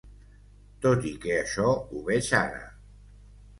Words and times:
Tot 0.85 1.05
i 1.09 1.11
que 1.27 1.35
això 1.43 1.69
ho 1.75 2.03
veig 2.11 2.33
ara. 2.43 2.67